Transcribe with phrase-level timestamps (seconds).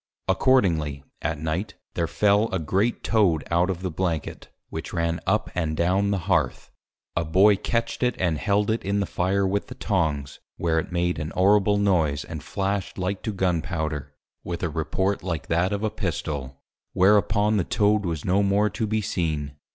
[0.27, 5.51] Accordingly, at Night, there fell a great Toad out of the Blanket, which ran up
[5.53, 6.71] and down the Hearth.
[7.15, 10.91] A Boy catch't it, and held it in the Fire with the Tongs: where it
[10.91, 15.71] made an horrible Noise, and Flash'd like to Gun Powder, with a report like that
[15.71, 16.63] of a Pistol:
[16.93, 19.55] Whereupon the Toad was no more to be seen.